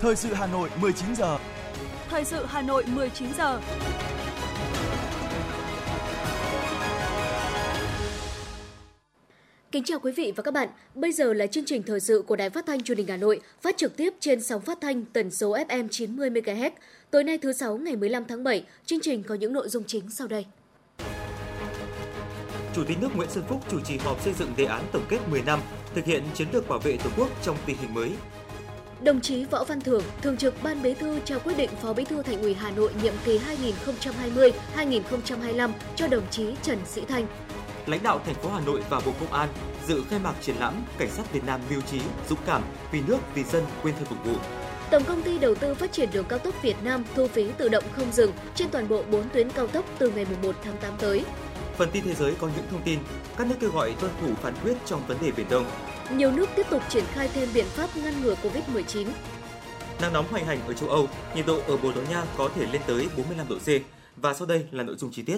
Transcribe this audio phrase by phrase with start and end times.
[0.00, 1.38] Thời sự Hà Nội 19 giờ.
[2.08, 3.60] Thời sự Hà Nội 19 giờ.
[9.72, 10.68] Kính chào quý vị và các bạn.
[10.94, 13.40] Bây giờ là chương trình thời sự của Đài Phát thanh Truyền hình Hà Nội,
[13.62, 16.70] phát trực tiếp trên sóng phát thanh tần số FM 90 MHz.
[17.10, 20.10] Tối nay thứ sáu ngày 15 tháng 7, chương trình có những nội dung chính
[20.10, 20.46] sau đây.
[22.74, 25.18] Chủ tịch nước Nguyễn Xuân Phúc chủ trì họp xây dựng đề án tổng kết
[25.30, 25.60] 10 năm
[25.94, 28.10] thực hiện chiến lược bảo vệ Tổ quốc trong tình hình mới.
[29.04, 32.04] Đồng chí Võ Văn Thưởng, Thường trực Ban Bí thư trao quyết định Phó Bí
[32.04, 33.40] thư Thành ủy Hà Nội nhiệm kỳ
[34.76, 37.26] 2020-2025 cho đồng chí Trần Sĩ Thanh.
[37.86, 39.48] Lãnh đạo thành phố Hà Nội và Bộ Công an
[39.88, 43.18] dự khai mạc triển lãm Cảnh sát Việt Nam mưu trí, dũng cảm, vì nước,
[43.34, 44.34] vì dân, quên thân phục vụ.
[44.90, 47.68] Tổng công ty đầu tư phát triển đường cao tốc Việt Nam thu phí tự
[47.68, 50.92] động không dừng trên toàn bộ 4 tuyến cao tốc từ ngày 1 tháng 8
[50.98, 51.24] tới.
[51.76, 52.98] Phần tin thế giới có những thông tin,
[53.36, 55.64] các nước kêu gọi tuân thủ phán quyết trong vấn đề Biển Đông.
[56.16, 59.06] Nhiều nước tiếp tục triển khai thêm biện pháp ngăn ngừa Covid-19.
[60.00, 62.66] Nắng nóng hoành hành ở châu Âu, nhiệt độ ở Bồ Đào Nha có thể
[62.72, 63.68] lên tới 45 độ C.
[64.16, 65.36] Và sau đây là nội dung chi tiết.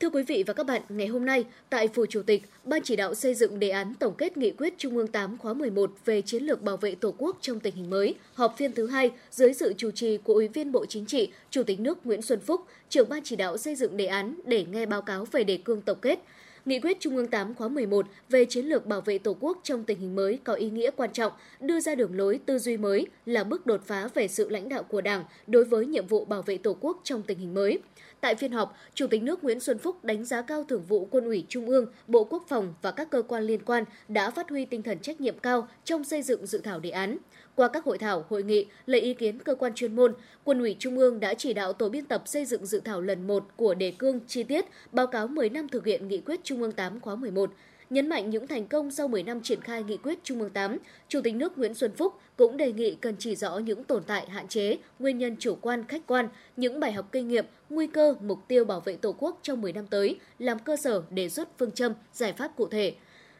[0.00, 2.96] Thưa quý vị và các bạn, ngày hôm nay, tại Phủ Chủ tịch, Ban chỉ
[2.96, 6.22] đạo xây dựng đề án tổng kết nghị quyết Trung ương 8 khóa 11 về
[6.22, 9.54] chiến lược bảo vệ Tổ quốc trong tình hình mới, họp phiên thứ hai dưới
[9.54, 12.60] sự chủ trì của Ủy viên Bộ Chính trị, Chủ tịch nước Nguyễn Xuân Phúc,
[12.88, 15.80] trưởng Ban chỉ đạo xây dựng đề án để nghe báo cáo về đề cương
[15.80, 16.18] tổng kết.
[16.66, 19.84] Nghị quyết Trung ương 8 khóa 11 về chiến lược bảo vệ Tổ quốc trong
[19.84, 23.06] tình hình mới có ý nghĩa quan trọng, đưa ra đường lối tư duy mới
[23.26, 26.42] là bước đột phá về sự lãnh đạo của Đảng đối với nhiệm vụ bảo
[26.42, 27.78] vệ Tổ quốc trong tình hình mới.
[28.20, 31.24] Tại phiên họp, Chủ tịch nước Nguyễn Xuân Phúc đánh giá cao Thường vụ Quân
[31.24, 34.64] ủy Trung ương, Bộ Quốc phòng và các cơ quan liên quan đã phát huy
[34.64, 37.18] tinh thần trách nhiệm cao trong xây dựng dự thảo đề án.
[37.56, 40.76] Qua các hội thảo, hội nghị, lấy ý kiến cơ quan chuyên môn, Quân ủy
[40.78, 43.74] Trung ương đã chỉ đạo tổ biên tập xây dựng dự thảo lần 1 của
[43.74, 47.00] đề cương chi tiết báo cáo 10 năm thực hiện nghị quyết Trung ương 8
[47.00, 47.50] khóa 11.
[47.90, 50.76] Nhấn mạnh những thành công sau 10 năm triển khai nghị quyết Trung ương 8,
[51.08, 54.28] Chủ tịch nước Nguyễn Xuân Phúc cũng đề nghị cần chỉ rõ những tồn tại,
[54.28, 58.14] hạn chế, nguyên nhân chủ quan, khách quan, những bài học kinh nghiệm, nguy cơ,
[58.20, 61.48] mục tiêu bảo vệ Tổ quốc trong 10 năm tới, làm cơ sở đề xuất
[61.58, 62.94] phương châm, giải pháp cụ thể.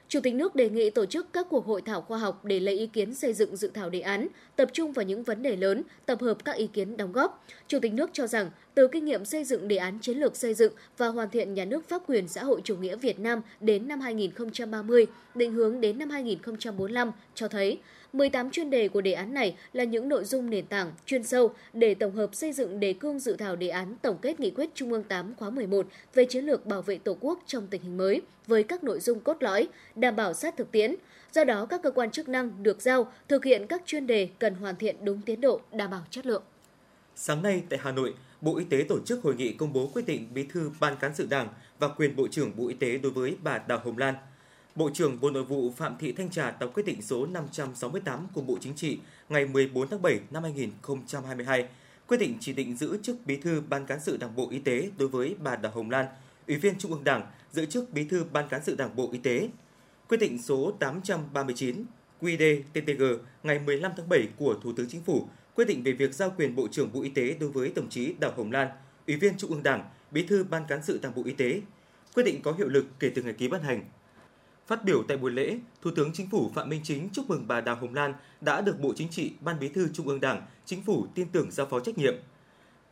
[0.09, 2.79] Chủ tịch nước đề nghị tổ chức các cuộc hội thảo khoa học để lấy
[2.79, 5.83] ý kiến xây dựng dự thảo đề án, tập trung vào những vấn đề lớn,
[6.07, 7.45] tập hợp các ý kiến đóng góp.
[7.69, 10.55] Chủ tịch nước cho rằng, từ kinh nghiệm xây dựng đề án chiến lược xây
[10.55, 13.89] dựng và hoàn thiện nhà nước pháp quyền xã hội chủ nghĩa Việt Nam đến
[13.89, 17.79] năm 2030, định hướng đến năm 2045 cho thấy
[18.13, 21.51] 18 chuyên đề của đề án này là những nội dung nền tảng, chuyên sâu
[21.73, 24.71] để tổng hợp xây dựng đề cương dự thảo đề án tổng kết nghị quyết
[24.75, 27.97] Trung ương 8 khóa 11 về chiến lược bảo vệ Tổ quốc trong tình hình
[27.97, 30.95] mới với các nội dung cốt lõi, đảm bảo sát thực tiễn.
[31.33, 34.55] Do đó, các cơ quan chức năng được giao thực hiện các chuyên đề cần
[34.55, 36.43] hoàn thiện đúng tiến độ, đảm bảo chất lượng.
[37.17, 40.07] Sáng nay tại Hà Nội, Bộ Y tế tổ chức hội nghị công bố quyết
[40.07, 43.13] định Bí thư Ban cán sự Đảng và quyền Bộ trưởng Bộ Y tế đối
[43.13, 44.15] với bà Đào Hồng Lan–
[44.77, 48.41] Bộ trưởng Bộ Nội vụ Phạm Thị Thanh Trà đọc quyết định số 568 của
[48.41, 51.69] Bộ Chính trị ngày 14 tháng 7 năm 2022,
[52.07, 54.91] quyết định chỉ định giữ chức Bí thư Ban cán sự Đảng Bộ Y tế
[54.99, 56.07] đối với bà Đào Hồng Lan,
[56.49, 59.19] Ủy viên Trung ương Đảng, giữ chức Bí thư Ban cán sự Đảng Bộ Y
[59.19, 59.49] tế.
[60.09, 61.85] Quyết định số 839
[62.21, 66.35] QĐ-TTG ngày 15 tháng 7 của Thủ tướng Chính phủ quyết định về việc giao
[66.39, 68.69] quyền Bộ trưởng Bộ Y tế đối với đồng chí Đào Hồng Lan,
[69.07, 71.61] Ủy viên Trung ương Đảng, Bí thư Ban cán sự Đảng Bộ Y tế.
[72.15, 73.85] Quyết định có hiệu lực kể từ ngày ký ban hành.
[74.67, 77.61] Phát biểu tại buổi lễ, Thủ tướng Chính phủ Phạm Minh Chính chúc mừng bà
[77.61, 80.83] Đào Hồng Lan đã được Bộ Chính trị, Ban Bí thư Trung ương Đảng, Chính
[80.83, 82.15] phủ tin tưởng giao phó trách nhiệm.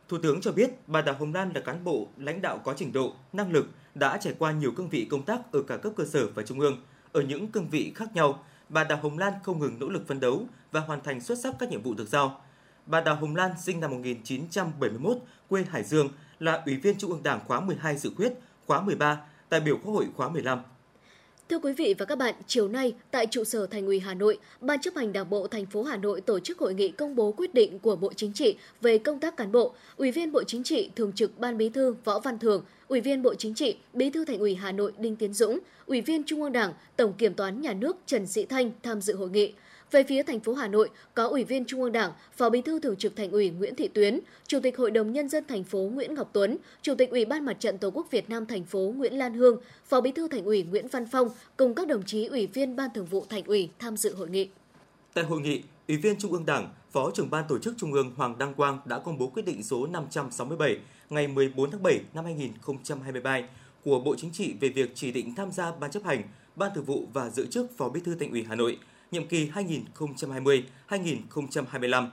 [0.07, 2.91] Thủ tướng cho biết bà Đào Hồng Lan là cán bộ, lãnh đạo có trình
[2.93, 6.05] độ, năng lực, đã trải qua nhiều cương vị công tác ở cả cấp cơ
[6.05, 6.81] sở và trung ương.
[7.11, 10.19] Ở những cương vị khác nhau, bà Đào Hồng Lan không ngừng nỗ lực phấn
[10.19, 12.41] đấu và hoàn thành xuất sắc các nhiệm vụ được giao.
[12.85, 15.17] Bà Đào Hồng Lan sinh năm 1971,
[15.49, 16.09] quê Hải Dương,
[16.39, 18.33] là Ủy viên Trung ương Đảng khóa 12 dự khuyết,
[18.65, 20.59] khóa 13, đại biểu Quốc hội khóa 15.
[21.49, 24.37] Thưa quý vị và các bạn, chiều nay tại trụ sở Thành ủy Hà Nội,
[24.61, 27.31] Ban chấp hành Đảng bộ thành phố Hà Nội tổ chức hội nghị công bố
[27.31, 29.73] quyết định của Bộ Chính trị về công tác cán bộ.
[29.97, 33.21] Ủy viên Bộ Chính trị, Thường trực Ban Bí thư Võ Văn Thường, Ủy viên
[33.21, 36.41] Bộ Chính trị, Bí thư Thành ủy Hà Nội Đinh Tiến Dũng, Ủy viên Trung
[36.41, 39.53] ương Đảng, Tổng Kiểm toán Nhà nước Trần Sĩ Thanh tham dự hội nghị.
[39.91, 42.79] Về phía thành phố Hà Nội có Ủy viên Trung ương Đảng, Phó Bí thư
[42.79, 45.79] Thường trực Thành ủy Nguyễn Thị Tuyến, Chủ tịch Hội đồng nhân dân thành phố
[45.79, 48.93] Nguyễn Ngọc Tuấn, Chủ tịch Ủy ban Mặt trận Tổ quốc Việt Nam thành phố
[48.95, 52.25] Nguyễn Lan Hương, Phó Bí thư Thành ủy Nguyễn Văn Phong cùng các đồng chí
[52.25, 54.49] Ủy viên Ban Thường vụ Thành ủy tham dự hội nghị.
[55.13, 58.11] Tại hội nghị, Ủy viên Trung ương Đảng, Phó trưởng ban tổ chức Trung ương
[58.15, 60.77] Hoàng Đăng Quang đã công bố quyết định số 567
[61.09, 63.41] ngày 14 tháng 7 năm 2023
[63.83, 66.23] của Bộ Chính trị về việc chỉ định tham gia Ban chấp hành,
[66.55, 68.77] Ban Thường vụ và giữ chức Phó Bí thư Thành ủy Hà Nội–
[69.15, 69.49] nhiệm kỳ
[70.89, 72.07] 2020-2025.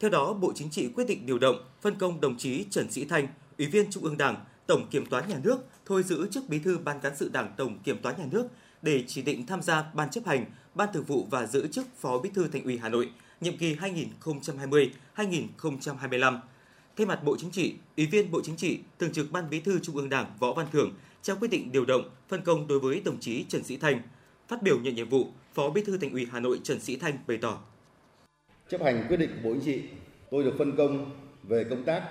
[0.00, 3.04] Theo đó, Bộ Chính trị quyết định điều động, phân công đồng chí Trần Sĩ
[3.04, 3.28] Thanh,
[3.58, 6.78] Ủy viên Trung ương Đảng, Tổng Kiểm toán Nhà nước, thôi giữ chức Bí thư
[6.78, 8.46] Ban cán sự Đảng Tổng Kiểm toán Nhà nước
[8.82, 10.44] để chỉ định tham gia Ban chấp hành,
[10.74, 13.10] Ban thường vụ và giữ chức Phó Bí thư Thành ủy Hà Nội
[13.40, 13.76] nhiệm kỳ
[15.16, 16.38] 2020-2025.
[16.96, 19.78] Thay mặt Bộ Chính trị, Ủy viên Bộ Chính trị, Thường trực Ban Bí thư
[19.78, 23.00] Trung ương Đảng Võ Văn Thưởng trao quyết định điều động, phân công đối với
[23.04, 24.00] đồng chí Trần Sĩ Thanh.
[24.48, 27.18] Phát biểu nhận nhiệm vụ, Phó Bí thư Thành ủy Hà Nội Trần Sĩ Thanh
[27.26, 27.58] bày tỏ:
[28.68, 29.82] Chấp hành quyết định của Bộ Chính trị,
[30.30, 31.10] tôi được phân công
[31.42, 32.02] về công tác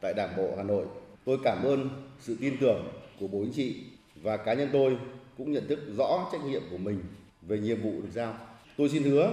[0.00, 0.84] tại Đảng bộ Hà Nội.
[1.24, 1.88] Tôi cảm ơn
[2.20, 2.88] sự tin tưởng
[3.20, 3.76] của Bộ Chính trị
[4.22, 4.98] và cá nhân tôi
[5.38, 7.00] cũng nhận thức rõ trách nhiệm của mình
[7.42, 8.38] về nhiệm vụ được giao.
[8.76, 9.32] Tôi xin hứa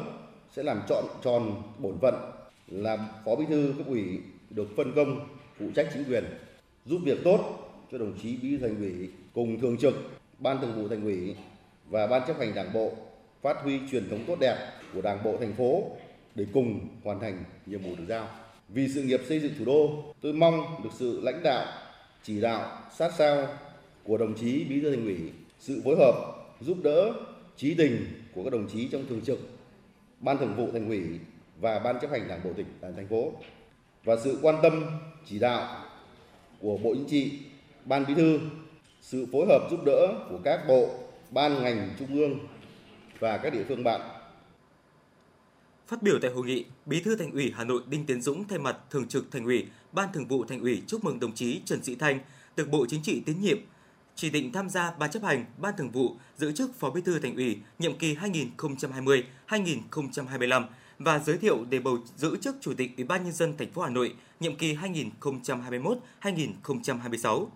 [0.55, 2.15] sẽ làm trọn tròn bổn phận
[2.67, 4.19] làm Phó Bí thư cấp ủy
[4.49, 5.27] được phân công
[5.59, 6.23] phụ trách chính quyền,
[6.85, 7.39] giúp việc tốt
[7.91, 9.93] cho đồng chí Bí thư Thành ủy cùng thường trực
[10.39, 11.35] Ban Thường vụ Thành ủy
[11.89, 12.93] và Ban chấp hành Đảng bộ
[13.41, 14.57] phát huy truyền thống tốt đẹp
[14.93, 15.83] của Đảng bộ thành phố
[16.35, 18.27] để cùng hoàn thành nhiệm vụ được giao.
[18.69, 21.65] Vì sự nghiệp xây dựng thủ đô, tôi mong được sự lãnh đạo,
[22.23, 23.47] chỉ đạo sát sao
[24.03, 25.17] của đồng chí Bí thư Thành ủy,
[25.59, 26.15] sự phối hợp,
[26.61, 27.13] giúp đỡ,
[27.57, 28.05] trí tình
[28.35, 29.39] của các đồng chí trong thường trực,
[30.19, 31.01] Ban Thường vụ Thành ủy
[31.59, 33.31] và Ban chấp hành Đảng bộ tỉnh thành phố
[34.03, 34.85] và sự quan tâm
[35.25, 35.85] chỉ đạo
[36.59, 37.39] của Bộ Chính trị,
[37.85, 38.39] Ban Bí thư,
[39.01, 40.89] sự phối hợp giúp đỡ của các bộ,
[41.31, 42.39] ban ngành trung ương
[43.19, 44.01] và các địa phương bạn.
[45.87, 48.59] Phát biểu tại hội nghị, Bí thư Thành ủy Hà Nội Đinh Tiến Dũng thay
[48.59, 51.83] mặt Thường trực Thành ủy, Ban Thường vụ Thành ủy chúc mừng đồng chí Trần
[51.83, 52.19] Sĩ Thanh
[52.55, 53.57] được Bộ Chính trị tín nhiệm
[54.15, 57.19] chỉ định tham gia Ban chấp hành, Ban Thường vụ giữ chức Phó Bí thư
[57.19, 60.65] Thành ủy nhiệm kỳ 2020-2025
[60.99, 63.81] và giới thiệu để bầu giữ chức Chủ tịch Ủy ban nhân dân thành phố
[63.81, 67.47] Hà Nội nhiệm kỳ 2021-2026.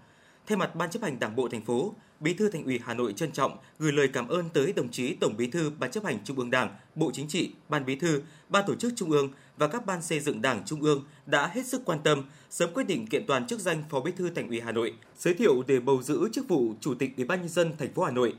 [0.48, 3.14] Thay mặt Ban chấp hành Đảng bộ thành phố, Bí thư Thành ủy Hà Nội
[3.14, 6.20] trân trọng gửi lời cảm ơn tới đồng chí Tổng Bí thư Ban chấp hành
[6.24, 9.68] Trung ương Đảng, Bộ Chính trị, Ban Bí thư, Ban tổ chức Trung ương và
[9.68, 13.08] các ban xây dựng Đảng Trung ương đã hết sức quan tâm, sớm quyết định
[13.08, 16.02] kiện toàn chức danh Phó Bí thư Thành ủy Hà Nội, giới thiệu để bầu
[16.04, 18.34] giữ chức vụ Chủ tịch Ủy ban nhân dân thành phố Hà Nội.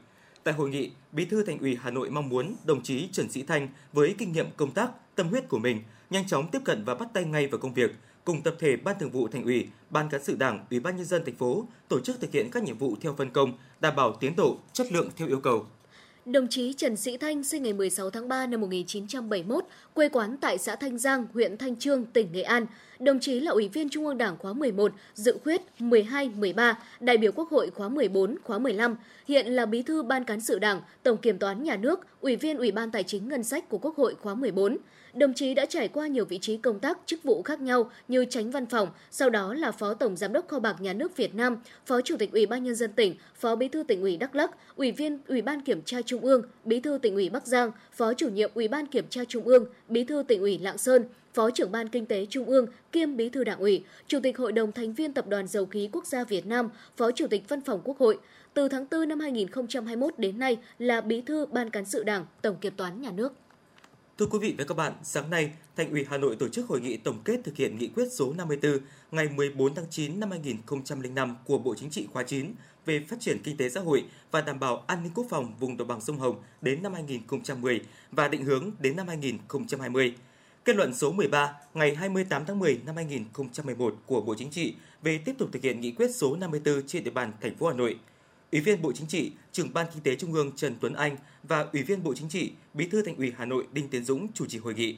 [0.44, 3.42] Tại hội nghị, Bí thư Thành ủy Hà Nội mong muốn đồng chí Trần Sĩ
[3.42, 6.94] Thanh với kinh nghiệm công tác, tâm huyết của mình nhanh chóng tiếp cận và
[6.94, 7.90] bắt tay ngay vào công việc,
[8.24, 11.06] cùng tập thể Ban Thường vụ Thành ủy, Ban cán sự Đảng, Ủy ban nhân
[11.06, 14.16] dân thành phố tổ chức thực hiện các nhiệm vụ theo phân công, đảm bảo
[14.20, 15.66] tiến độ, chất lượng theo yêu cầu.
[16.26, 19.64] Đồng chí Trần Sĩ Thanh sinh ngày 16 tháng 3 năm 1971,
[19.94, 22.66] quê quán tại xã Thanh Giang, huyện Thanh Trương, tỉnh Nghệ An.
[22.98, 27.32] Đồng chí là Ủy viên Trung ương Đảng khóa 11, dự khuyết 12-13, đại biểu
[27.32, 28.96] Quốc hội khóa 14, khóa 15,
[29.28, 32.58] hiện là Bí thư Ban Cán sự Đảng, Tổng Kiểm toán Nhà nước, Ủy viên
[32.58, 34.78] Ủy ban Tài chính Ngân sách của Quốc hội khóa 14.
[35.14, 38.24] Đồng chí đã trải qua nhiều vị trí công tác, chức vụ khác nhau như
[38.24, 41.34] tránh văn phòng, sau đó là Phó Tổng Giám đốc Kho bạc Nhà nước Việt
[41.34, 41.56] Nam,
[41.86, 44.50] Phó Chủ tịch Ủy ban Nhân dân tỉnh, Phó Bí thư tỉnh ủy Đắk Lắk,
[44.76, 48.14] Ủy viên Ủy ban Kiểm tra Trung ương, Bí thư tỉnh ủy Bắc Giang, Phó
[48.14, 51.04] Chủ nhiệm Ủy ban Kiểm tra Trung ương, Bí thư tỉnh ủy Lạng Sơn,
[51.34, 54.52] Phó trưởng ban Kinh tế Trung ương, kiêm Bí thư Đảng ủy, Chủ tịch Hội
[54.52, 57.60] đồng thành viên Tập đoàn Dầu khí Quốc gia Việt Nam, Phó Chủ tịch Văn
[57.60, 58.18] phòng Quốc hội.
[58.54, 62.56] Từ tháng 4 năm 2021 đến nay là Bí thư Ban cán sự Đảng, Tổng
[62.60, 63.32] Kiểm toán Nhà nước.
[64.18, 66.80] Thưa quý vị và các bạn, sáng nay, Thành ủy Hà Nội tổ chức hội
[66.80, 68.78] nghị tổng kết thực hiện nghị quyết số 54
[69.12, 72.54] ngày 14 tháng 9 năm 2005 của Bộ Chính trị khóa 9
[72.86, 75.76] về phát triển kinh tế xã hội và đảm bảo an ninh quốc phòng vùng
[75.76, 77.80] đồng bằng sông Hồng đến năm 2010
[78.10, 80.14] và định hướng đến năm 2020.
[80.64, 85.18] Kết luận số 13 ngày 28 tháng 10 năm 2011 của Bộ Chính trị về
[85.18, 87.98] tiếp tục thực hiện nghị quyết số 54 trên địa bàn thành phố Hà Nội–
[88.52, 91.66] Ủy viên Bộ Chính trị, trưởng Ban Kinh tế Trung ương Trần Tuấn Anh và
[91.72, 94.46] Ủy viên Bộ Chính trị, Bí thư Thành ủy Hà Nội Đinh Tiến Dũng chủ
[94.46, 94.96] trì hội nghị.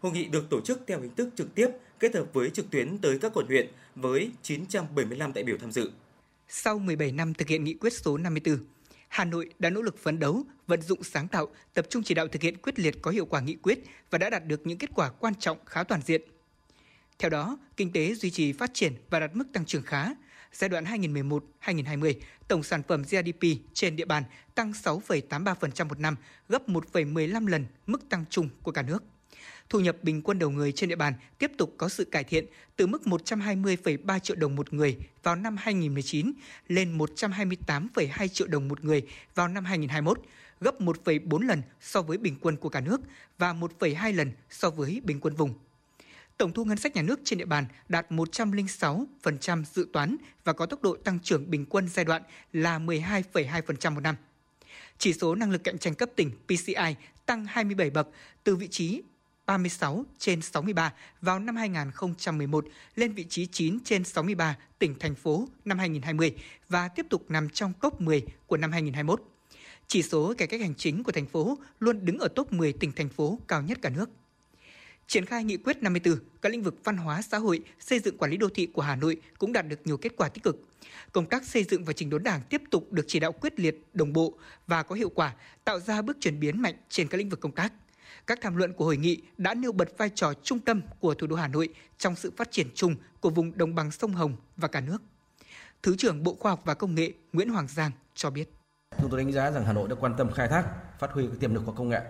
[0.00, 2.98] Hội nghị được tổ chức theo hình thức trực tiếp kết hợp với trực tuyến
[2.98, 5.90] tới các quận huyện với 975 đại biểu tham dự.
[6.48, 8.58] Sau 17 năm thực hiện nghị quyết số 54,
[9.08, 12.28] Hà Nội đã nỗ lực phấn đấu, vận dụng sáng tạo, tập trung chỉ đạo
[12.28, 13.78] thực hiện quyết liệt có hiệu quả nghị quyết
[14.10, 16.22] và đã đạt được những kết quả quan trọng khá toàn diện.
[17.18, 20.10] Theo đó, kinh tế duy trì phát triển và đạt mức tăng trưởng khá,
[20.52, 22.14] giai đoạn 2011-2020,
[22.48, 24.22] tổng sản phẩm GDP trên địa bàn
[24.54, 26.16] tăng 6,83% một năm,
[26.48, 29.04] gấp 1,15 lần mức tăng chung của cả nước.
[29.68, 32.46] Thu nhập bình quân đầu người trên địa bàn tiếp tục có sự cải thiện
[32.76, 36.32] từ mức 120,3 triệu đồng một người vào năm 2019
[36.68, 39.02] lên 128,2 triệu đồng một người
[39.34, 40.20] vào năm 2021,
[40.60, 43.00] gấp 1,4 lần so với bình quân của cả nước
[43.38, 45.54] và 1,2 lần so với bình quân vùng
[46.40, 50.66] tổng thu ngân sách nhà nước trên địa bàn đạt 106% dự toán và có
[50.66, 54.16] tốc độ tăng trưởng bình quân giai đoạn là 12,2% một năm.
[54.98, 56.94] Chỉ số năng lực cạnh tranh cấp tỉnh PCI
[57.26, 58.08] tăng 27 bậc
[58.44, 59.02] từ vị trí
[59.46, 65.48] 36 trên 63 vào năm 2011 lên vị trí 9 trên 63 tỉnh thành phố
[65.64, 66.34] năm 2020
[66.68, 69.22] và tiếp tục nằm trong top 10 của năm 2021.
[69.86, 72.92] Chỉ số cải cách hành chính của thành phố luôn đứng ở top 10 tỉnh
[72.92, 74.10] thành phố cao nhất cả nước.
[75.10, 78.30] Triển khai nghị quyết 54, các lĩnh vực văn hóa xã hội, xây dựng quản
[78.30, 80.56] lý đô thị của Hà Nội cũng đạt được nhiều kết quả tích cực.
[81.12, 83.84] Công tác xây dựng và chỉnh đốn Đảng tiếp tục được chỉ đạo quyết liệt,
[83.92, 84.34] đồng bộ
[84.66, 87.52] và có hiệu quả, tạo ra bước chuyển biến mạnh trên các lĩnh vực công
[87.52, 87.72] tác.
[88.26, 91.26] Các tham luận của hội nghị đã nêu bật vai trò trung tâm của thủ
[91.26, 94.68] đô Hà Nội trong sự phát triển chung của vùng đồng bằng sông Hồng và
[94.68, 95.02] cả nước.
[95.82, 98.48] Thứ trưởng Bộ Khoa học và Công nghệ Nguyễn Hoàng Giang cho biết.
[99.00, 100.64] Chúng tôi đánh giá rằng Hà Nội đã quan tâm khai thác,
[100.98, 102.00] phát huy tiềm lực của công nghệ,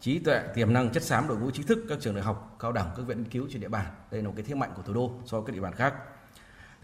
[0.00, 2.72] trí tuệ, tiềm năng chất xám đội ngũ trí thức các trường đại học, cao
[2.72, 3.86] đẳng, các viện nghiên cứu trên địa bàn.
[4.10, 5.94] Đây là một cái thế mạnh của thủ đô so với các địa bàn khác.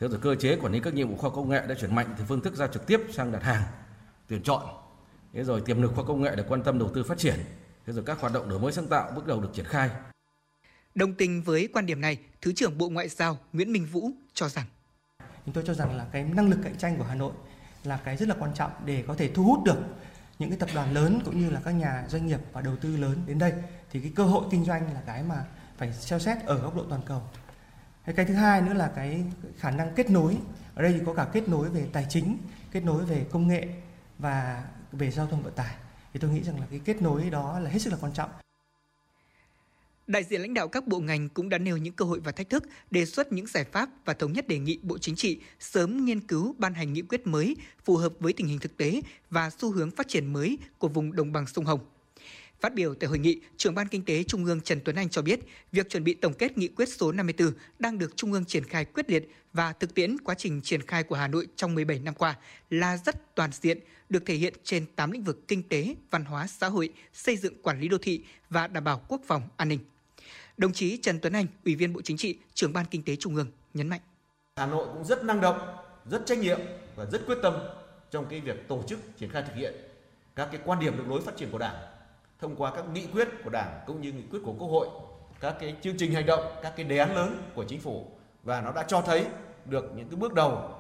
[0.01, 2.15] Thế rồi cơ chế quản lý các nhiệm vụ khoa công nghệ đã chuyển mạnh
[2.19, 3.63] từ phương thức ra trực tiếp sang đặt hàng,
[4.29, 4.63] tuyển chọn.
[5.33, 7.37] Thế rồi tiềm lực khoa công nghệ để quan tâm đầu tư phát triển.
[7.87, 9.91] Thế rồi các hoạt động đổi mới sáng tạo bước đầu được triển khai.
[10.95, 14.49] Đồng tình với quan điểm này, Thứ trưởng Bộ Ngoại giao Nguyễn Minh Vũ cho
[14.49, 14.67] rằng
[15.47, 17.33] Chúng tôi cho rằng là cái năng lực cạnh tranh của Hà Nội
[17.85, 19.79] là cái rất là quan trọng để có thể thu hút được
[20.39, 22.97] những cái tập đoàn lớn cũng như là các nhà doanh nghiệp và đầu tư
[22.97, 23.53] lớn đến đây
[23.91, 25.45] thì cái cơ hội kinh doanh là cái mà
[25.77, 27.23] phải xem xét ở góc độ toàn cầu.
[28.17, 29.25] Cái thứ hai nữa là cái
[29.59, 30.39] khả năng kết nối.
[30.75, 32.39] Ở đây thì có cả kết nối về tài chính,
[32.73, 33.69] kết nối về công nghệ
[34.19, 35.75] và về giao thông vận tải.
[36.13, 38.31] Thì tôi nghĩ rằng là cái kết nối đó là hết sức là quan trọng.
[40.07, 42.51] Đại diện lãnh đạo các bộ ngành cũng đã nêu những cơ hội và thách
[42.51, 46.05] thức, đề xuất những giải pháp và thống nhất đề nghị Bộ Chính trị sớm
[46.05, 49.51] nghiên cứu ban hành nghị quyết mới phù hợp với tình hình thực tế và
[49.51, 51.81] xu hướng phát triển mới của vùng đồng bằng sông Hồng.
[52.61, 55.23] Phát biểu tại hội nghị, trưởng ban kinh tế Trung ương Trần Tuấn Anh cho
[55.23, 55.41] biết,
[55.73, 58.85] việc chuẩn bị tổng kết nghị quyết số 54 đang được Trung ương triển khai
[58.85, 62.15] quyết liệt và thực tiễn quá trình triển khai của Hà Nội trong 17 năm
[62.15, 62.39] qua
[62.71, 66.47] là rất toàn diện, được thể hiện trên 8 lĩnh vực kinh tế, văn hóa,
[66.47, 69.79] xã hội, xây dựng quản lý đô thị và đảm bảo quốc phòng, an ninh.
[70.57, 73.37] Đồng chí Trần Tuấn Anh, Ủy viên Bộ Chính trị, trưởng ban Kinh tế Trung
[73.37, 74.01] ương nhấn mạnh.
[74.57, 75.59] Hà Nội cũng rất năng động,
[76.11, 76.61] rất trách nhiệm
[76.97, 77.55] và rất quyết tâm
[78.11, 79.75] trong cái việc tổ chức triển khai thực hiện
[80.37, 81.75] các cái quan điểm đường lối phát triển của Đảng
[82.39, 84.89] thông qua các nghị quyết của Đảng cũng như nghị quyết của Quốc hội,
[85.41, 88.11] các cái chương trình hành động, các cái đề án lớn của chính phủ
[88.43, 89.27] và nó đã cho thấy
[89.65, 90.75] được những cái bước đầu,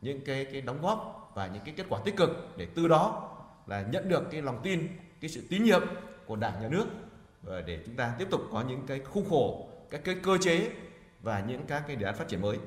[0.00, 3.28] những cái cái đóng góp và những cái kết quả tích cực để từ đó
[3.66, 4.88] là nhận được cái lòng tin,
[5.20, 5.82] cái sự tín nhiệm
[6.26, 6.86] của Đảng nhà nước
[7.42, 10.70] để chúng ta tiếp tục có những cái khung khổ, các cái cơ chế
[11.22, 12.58] và những các cái đề án phát triển mới.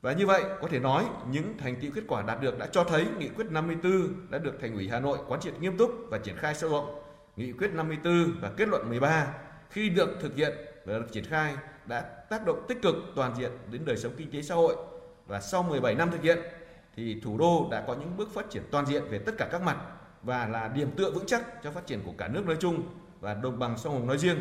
[0.00, 2.84] Và như vậy có thể nói những thành tựu kết quả đạt được đã cho
[2.84, 6.18] thấy nghị quyết 54 đã được Thành ủy Hà Nội quán triệt nghiêm túc và
[6.18, 7.02] triển khai sâu rộng.
[7.36, 9.34] Nghị quyết 54 và kết luận 13
[9.70, 10.52] khi được thực hiện
[10.84, 11.54] và được triển khai
[11.86, 14.76] đã tác động tích cực toàn diện đến đời sống kinh tế xã hội
[15.26, 16.38] và sau 17 năm thực hiện
[16.96, 19.62] thì thủ đô đã có những bước phát triển toàn diện về tất cả các
[19.62, 19.76] mặt
[20.22, 22.82] và là điểm tựa vững chắc cho phát triển của cả nước nói chung
[23.20, 24.36] và đồng bằng sông Hồng nói riêng.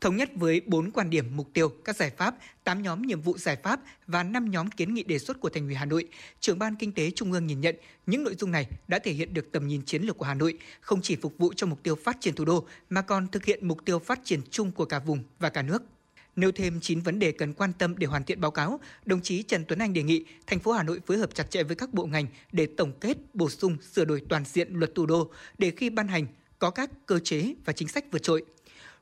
[0.00, 2.34] Thống nhất với 4 quan điểm mục tiêu, các giải pháp,
[2.64, 5.66] 8 nhóm nhiệm vụ giải pháp và 5 nhóm kiến nghị đề xuất của Thành
[5.66, 6.08] ủy Hà Nội,
[6.40, 9.34] trưởng ban kinh tế Trung ương nhìn nhận những nội dung này đã thể hiện
[9.34, 11.94] được tầm nhìn chiến lược của Hà Nội, không chỉ phục vụ cho mục tiêu
[11.94, 14.98] phát triển thủ đô mà còn thực hiện mục tiêu phát triển chung của cả
[14.98, 15.82] vùng và cả nước.
[16.36, 19.42] Nêu thêm 9 vấn đề cần quan tâm để hoàn thiện báo cáo, đồng chí
[19.42, 21.94] Trần Tuấn Anh đề nghị thành phố Hà Nội phối hợp chặt chẽ với các
[21.94, 25.72] bộ ngành để tổng kết, bổ sung, sửa đổi toàn diện luật thủ đô để
[25.76, 26.26] khi ban hành
[26.60, 28.44] có các cơ chế và chính sách vượt trội.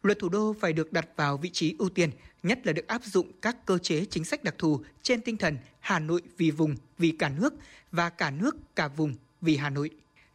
[0.03, 2.11] Luật thủ đô phải được đặt vào vị trí ưu tiên,
[2.43, 5.59] nhất là được áp dụng các cơ chế chính sách đặc thù trên tinh thần
[5.81, 7.55] Hà Nội vì vùng, vì cả nước
[7.93, 9.91] và cả nước, cả vùng vì Hà Nội.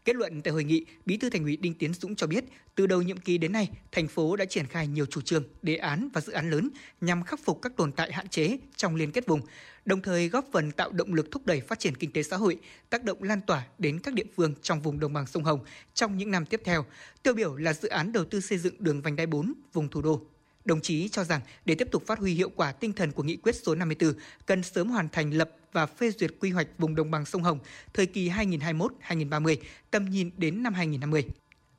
[0.05, 2.43] Kết luận tại hội nghị, Bí thư Thành ủy Đinh Tiến Dũng cho biết,
[2.75, 5.75] từ đầu nhiệm kỳ đến nay, thành phố đã triển khai nhiều chủ trương, đề
[5.75, 6.69] án và dự án lớn
[7.01, 9.41] nhằm khắc phục các tồn tại hạn chế trong liên kết vùng,
[9.85, 12.57] đồng thời góp phần tạo động lực thúc đẩy phát triển kinh tế xã hội,
[12.89, 15.59] tác động lan tỏa đến các địa phương trong vùng đồng bằng sông Hồng
[15.93, 16.85] trong những năm tiếp theo.
[17.23, 20.01] Tiêu biểu là dự án đầu tư xây dựng đường vành đai 4 vùng thủ
[20.01, 20.21] đô.
[20.65, 23.35] Đồng chí cho rằng để tiếp tục phát huy hiệu quả tinh thần của nghị
[23.35, 24.13] quyết số 54,
[24.45, 27.59] cần sớm hoàn thành lập và phê duyệt quy hoạch vùng đồng bằng sông Hồng
[27.93, 29.55] thời kỳ 2021-2030,
[29.91, 31.23] tầm nhìn đến năm 2050.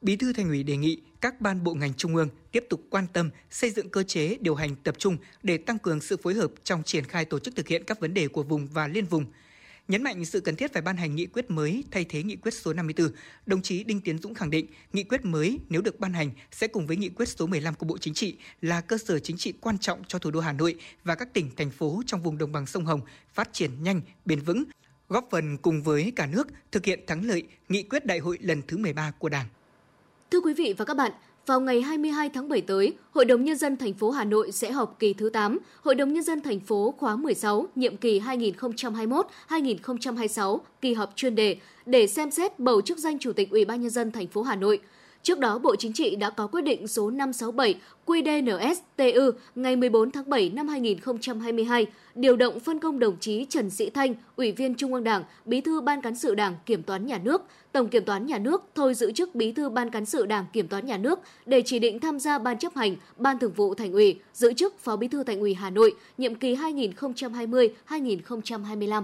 [0.04, 3.06] Bí thư Thành ủy đề nghị các ban bộ ngành trung ương tiếp tục quan
[3.12, 6.50] tâm xây dựng cơ chế điều hành tập trung để tăng cường sự phối hợp
[6.64, 9.25] trong triển khai tổ chức thực hiện các vấn đề của vùng và liên vùng.
[9.88, 12.54] Nhấn mạnh sự cần thiết phải ban hành nghị quyết mới thay thế nghị quyết
[12.54, 13.08] số 54,
[13.46, 16.66] đồng chí Đinh Tiến Dũng khẳng định nghị quyết mới nếu được ban hành sẽ
[16.66, 19.52] cùng với nghị quyết số 15 của Bộ Chính trị là cơ sở chính trị
[19.61, 22.52] quan trọng cho thủ đô Hà Nội và các tỉnh, thành phố trong vùng đồng
[22.52, 23.00] bằng sông Hồng
[23.34, 24.64] phát triển nhanh, bền vững,
[25.08, 28.62] góp phần cùng với cả nước thực hiện thắng lợi nghị quyết đại hội lần
[28.68, 29.46] thứ 13 của Đảng.
[30.34, 31.12] Thưa quý vị và các bạn,
[31.46, 34.72] vào ngày 22 tháng 7 tới, Hội đồng nhân dân thành phố Hà Nội sẽ
[34.72, 40.58] họp kỳ thứ 8, Hội đồng nhân dân thành phố khóa 16, nhiệm kỳ 2021-2026,
[40.80, 43.90] kỳ họp chuyên đề để xem xét bầu chức danh Chủ tịch Ủy ban nhân
[43.90, 44.80] dân thành phố Hà Nội.
[45.25, 47.75] Trước đó, Bộ Chính trị đã có quyết định số 567
[48.07, 53.90] QDNSTU ngày 14 tháng 7 năm 2022 điều động phân công đồng chí Trần Sĩ
[53.90, 57.21] Thanh, Ủy viên Trung ương Đảng, Bí thư Ban cán sự Đảng Kiểm toán Nhà
[57.25, 60.45] nước, Tổng Kiểm toán Nhà nước thôi giữ chức Bí thư Ban cán sự Đảng
[60.52, 63.75] Kiểm toán Nhà nước để chỉ định tham gia Ban chấp hành, Ban thường vụ
[63.75, 69.02] Thành ủy, giữ chức Phó Bí thư Thành ủy Hà Nội, nhiệm kỳ 2020-2025.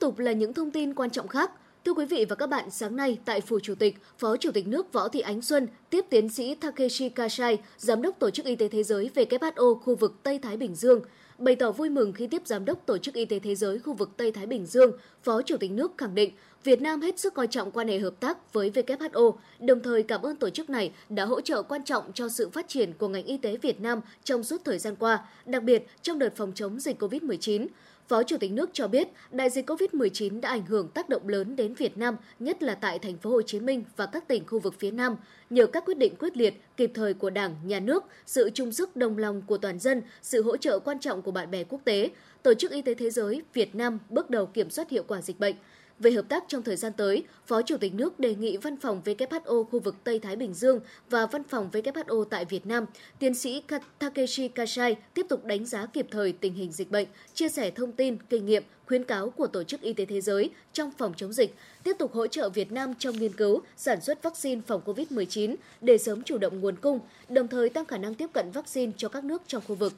[0.00, 1.50] Tục là những thông tin quan trọng khác.
[1.84, 4.66] Thưa quý vị và các bạn, sáng nay tại Phủ Chủ tịch, Phó Chủ tịch
[4.66, 8.56] nước Võ Thị Ánh Xuân tiếp tiến sĩ Takeshi Kasai, Giám đốc Tổ chức Y
[8.56, 11.00] tế Thế giới WHO khu vực Tây Thái Bình Dương.
[11.38, 13.92] Bày tỏ vui mừng khi tiếp Giám đốc Tổ chức Y tế Thế giới khu
[13.92, 14.92] vực Tây Thái Bình Dương,
[15.22, 16.32] Phó Chủ tịch nước khẳng định
[16.64, 20.22] Việt Nam hết sức coi trọng quan hệ hợp tác với WHO, đồng thời cảm
[20.22, 23.24] ơn tổ chức này đã hỗ trợ quan trọng cho sự phát triển của ngành
[23.24, 26.80] y tế Việt Nam trong suốt thời gian qua, đặc biệt trong đợt phòng chống
[26.80, 27.66] dịch COVID-19.
[28.10, 31.56] Phó Chủ tịch nước cho biết, đại dịch COVID-19 đã ảnh hưởng tác động lớn
[31.56, 34.58] đến Việt Nam, nhất là tại thành phố Hồ Chí Minh và các tỉnh khu
[34.58, 35.16] vực phía Nam.
[35.50, 38.96] Nhờ các quyết định quyết liệt, kịp thời của Đảng, Nhà nước, sự chung sức
[38.96, 42.10] đồng lòng của toàn dân, sự hỗ trợ quan trọng của bạn bè quốc tế,
[42.42, 45.40] Tổ chức Y tế Thế giới Việt Nam bước đầu kiểm soát hiệu quả dịch
[45.40, 45.54] bệnh.
[46.00, 49.02] Về hợp tác trong thời gian tới, Phó Chủ tịch nước đề nghị Văn phòng
[49.04, 50.80] WHO khu vực Tây Thái Bình Dương
[51.10, 52.86] và Văn phòng WHO tại Việt Nam,
[53.18, 53.62] tiến sĩ
[53.98, 57.92] Takeshi Kasai tiếp tục đánh giá kịp thời tình hình dịch bệnh, chia sẻ thông
[57.92, 61.32] tin, kinh nghiệm, khuyến cáo của Tổ chức Y tế Thế giới trong phòng chống
[61.32, 61.54] dịch,
[61.84, 65.98] tiếp tục hỗ trợ Việt Nam trong nghiên cứu, sản xuất vaccine phòng COVID-19 để
[65.98, 69.24] sớm chủ động nguồn cung, đồng thời tăng khả năng tiếp cận vaccine cho các
[69.24, 69.92] nước trong khu vực.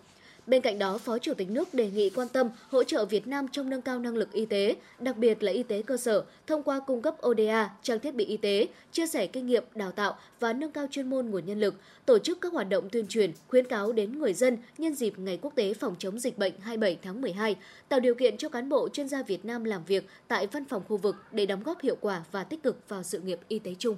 [0.47, 3.47] Bên cạnh đó, Phó Chủ tịch nước đề nghị quan tâm hỗ trợ Việt Nam
[3.53, 6.63] trong nâng cao năng lực y tế, đặc biệt là y tế cơ sở, thông
[6.63, 10.17] qua cung cấp ODA, trang thiết bị y tế, chia sẻ kinh nghiệm, đào tạo
[10.41, 11.75] và nâng cao chuyên môn nguồn nhân lực,
[12.07, 15.39] tổ chức các hoạt động tuyên truyền, khuyến cáo đến người dân nhân dịp Ngày
[15.43, 17.57] Quốc tế phòng chống dịch bệnh 27 tháng 12,
[17.89, 20.83] tạo điều kiện cho cán bộ chuyên gia Việt Nam làm việc tại văn phòng
[20.89, 23.75] khu vực để đóng góp hiệu quả và tích cực vào sự nghiệp y tế
[23.79, 23.97] chung.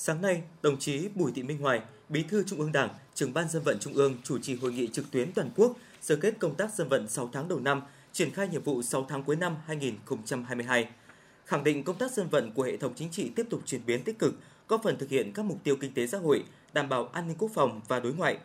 [0.00, 3.48] Sáng nay, đồng chí Bùi Thị Minh Hoài, Bí thư Trung ương Đảng, trưởng ban
[3.48, 6.54] dân vận Trung ương chủ trì hội nghị trực tuyến toàn quốc sơ kết công
[6.54, 9.56] tác dân vận 6 tháng đầu năm, triển khai nhiệm vụ 6 tháng cuối năm
[9.66, 10.88] 2022.
[11.44, 14.04] Khẳng định công tác dân vận của hệ thống chính trị tiếp tục chuyển biến
[14.04, 14.34] tích cực,
[14.68, 17.36] góp phần thực hiện các mục tiêu kinh tế xã hội, đảm bảo an ninh
[17.38, 18.38] quốc phòng và đối ngoại.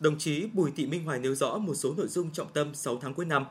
[0.00, 2.98] Đồng chí Bùi Thị Minh Hoài nêu rõ một số nội dung trọng tâm 6
[3.00, 3.44] tháng cuối năm,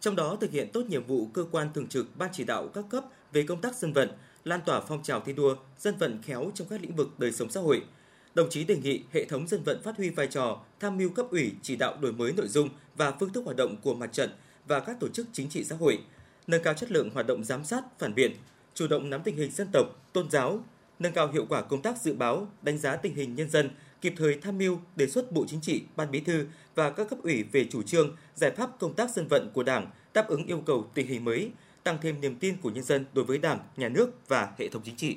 [0.00, 2.84] trong đó thực hiện tốt nhiệm vụ cơ quan thường trực ban chỉ đạo các
[2.90, 4.10] cấp về công tác dân vận,
[4.44, 7.50] lan tỏa phong trào thi đua, dân vận khéo trong các lĩnh vực đời sống
[7.50, 7.84] xã hội–
[8.38, 11.26] Đồng chí đề nghị hệ thống dân vận phát huy vai trò tham mưu cấp
[11.30, 14.30] ủy chỉ đạo đổi mới nội dung và phương thức hoạt động của mặt trận
[14.66, 15.98] và các tổ chức chính trị xã hội,
[16.46, 18.32] nâng cao chất lượng hoạt động giám sát, phản biện,
[18.74, 20.64] chủ động nắm tình hình dân tộc, tôn giáo,
[20.98, 24.14] nâng cao hiệu quả công tác dự báo, đánh giá tình hình nhân dân, kịp
[24.16, 27.42] thời tham mưu đề xuất Bộ Chính trị, Ban Bí thư và các cấp ủy
[27.42, 30.90] về chủ trương, giải pháp công tác dân vận của Đảng đáp ứng yêu cầu
[30.94, 31.50] tình hình mới,
[31.88, 34.82] tăng thêm niềm tin của nhân dân đối với Đảng, Nhà nước và hệ thống
[34.84, 35.16] chính trị.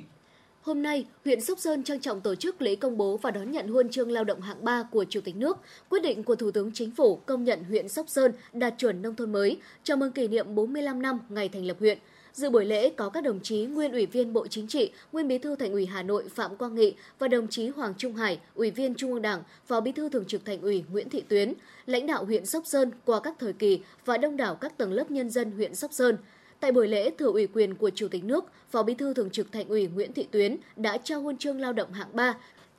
[0.62, 3.68] Hôm nay, huyện Sóc Sơn trang trọng tổ chức lễ công bố và đón nhận
[3.68, 5.58] huân chương lao động hạng 3 của Chủ tịch nước,
[5.90, 9.16] quyết định của Thủ tướng Chính phủ công nhận huyện Sóc Sơn đạt chuẩn nông
[9.16, 11.98] thôn mới, chào mừng kỷ niệm 45 năm ngày thành lập huyện.
[12.34, 15.38] Dự buổi lễ có các đồng chí nguyên ủy viên Bộ Chính trị, nguyên bí
[15.38, 18.72] thư Thành ủy Hà Nội Phạm Quang Nghị và đồng chí Hoàng Trung Hải, ủy
[18.72, 21.54] viên Trung ương Đảng, phó bí thư thường trực Thành ủy Nguyễn Thị Tuyến,
[21.86, 25.12] lãnh đạo huyện Sóc Sơn qua các thời kỳ và đông đảo các tầng lớp
[25.12, 26.18] nhân dân huyện Sóc Sơn.
[26.62, 29.52] Tại buổi lễ, thừa ủy quyền của Chủ tịch nước, Phó Bí thư Thường trực
[29.52, 32.34] Thành ủy Nguyễn Thị Tuyến đã trao huân chương lao động hạng 3,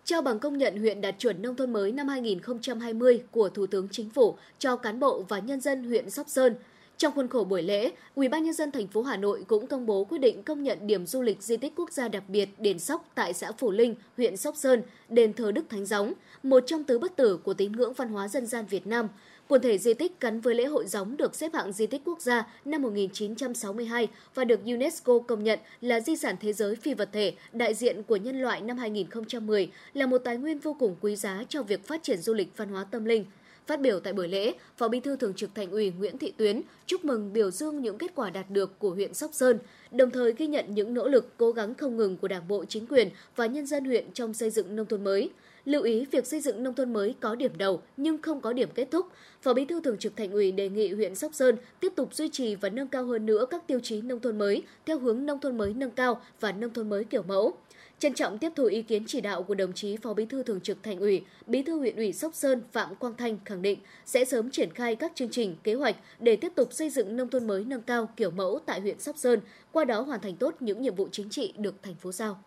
[0.04, 3.88] trao bằng công nhận huyện đạt chuẩn nông thôn mới năm 2020 của Thủ tướng
[3.90, 6.54] Chính phủ cho cán bộ và nhân dân huyện Sóc Sơn.
[7.02, 9.86] Trong khuôn khổ buổi lễ, Ủy ban nhân dân thành phố Hà Nội cũng công
[9.86, 12.78] bố quyết định công nhận điểm du lịch di tích quốc gia đặc biệt đền
[12.78, 16.12] Sóc tại xã Phủ Linh, huyện Sóc Sơn, đền thờ Đức Thánh Gióng,
[16.42, 19.08] một trong tứ bất tử của tín ngưỡng văn hóa dân gian Việt Nam.
[19.48, 22.20] Quần thể di tích gắn với lễ hội gióng được xếp hạng di tích quốc
[22.20, 27.08] gia năm 1962 và được UNESCO công nhận là di sản thế giới phi vật
[27.12, 31.16] thể đại diện của nhân loại năm 2010 là một tài nguyên vô cùng quý
[31.16, 33.24] giá cho việc phát triển du lịch văn hóa tâm linh.
[33.66, 36.60] Phát biểu tại buổi lễ, Phó Bí thư Thường trực Thành ủy Nguyễn Thị Tuyến
[36.86, 39.58] chúc mừng biểu dương những kết quả đạt được của huyện Sóc Sơn,
[39.90, 42.86] đồng thời ghi nhận những nỗ lực cố gắng không ngừng của Đảng bộ, chính
[42.86, 45.30] quyền và nhân dân huyện trong xây dựng nông thôn mới.
[45.64, 48.68] Lưu ý việc xây dựng nông thôn mới có điểm đầu nhưng không có điểm
[48.74, 49.06] kết thúc.
[49.42, 52.28] Phó Bí thư Thường trực Thành ủy đề nghị huyện Sóc Sơn tiếp tục duy
[52.28, 55.40] trì và nâng cao hơn nữa các tiêu chí nông thôn mới theo hướng nông
[55.40, 57.54] thôn mới nâng cao và nông thôn mới kiểu mẫu.
[58.02, 60.60] Trân trọng tiếp thu ý kiến chỉ đạo của đồng chí Phó Bí thư Thường
[60.60, 64.24] trực Thành ủy, Bí thư huyện ủy Sóc Sơn Phạm Quang Thanh khẳng định sẽ
[64.24, 67.46] sớm triển khai các chương trình, kế hoạch để tiếp tục xây dựng nông thôn
[67.46, 69.40] mới nâng cao kiểu mẫu tại huyện Sóc Sơn,
[69.72, 72.42] qua đó hoàn thành tốt những nhiệm vụ chính trị được thành phố giao.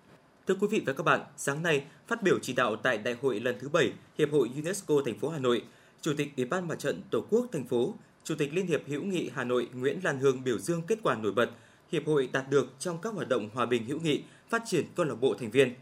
[0.48, 3.39] Thưa quý vị và các bạn, sáng nay, phát biểu chỉ đạo tại đại hội
[3.39, 5.63] lần thứ 7 Hiệp hội UNESCO thành phố Hà Nội,
[6.02, 9.04] Chủ tịch Ủy ban Mặt trận Tổ quốc thành phố, Chủ tịch Liên hiệp hữu
[9.04, 11.50] nghị Hà Nội Nguyễn Lan Hương biểu dương kết quả nổi bật
[11.91, 15.06] hiệp hội đạt được trong các hoạt động hòa bình hữu nghị, phát triển câu
[15.06, 15.74] lạc bộ thành viên.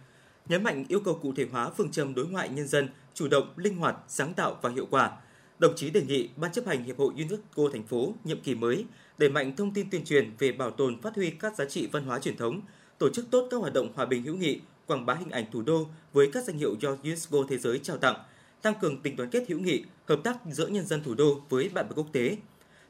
[0.49, 3.53] Nhấn mạnh yêu cầu cụ thể hóa phương châm đối ngoại nhân dân, chủ động,
[3.55, 5.11] linh hoạt, sáng tạo và hiệu quả.
[5.59, 8.85] Đồng chí đề nghị Ban chấp hành Hiệp hội UNESCO thành phố nhiệm kỳ mới
[9.17, 12.03] đẩy mạnh thông tin tuyên truyền về bảo tồn phát huy các giá trị văn
[12.03, 12.61] hóa truyền thống,
[12.97, 15.61] tổ chức tốt các hoạt động hòa bình hữu nghị, quảng bá hình ảnh thủ
[15.61, 18.15] đô với các danh hiệu do UNESCO thế giới trao tặng,
[18.61, 21.69] tăng cường tình đoàn kết hữu nghị, hợp tác giữa nhân dân thủ đô với
[21.69, 22.37] bạn bè quốc tế.